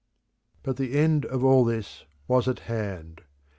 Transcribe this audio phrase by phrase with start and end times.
[0.63, 3.21] But the end of all this was at hand.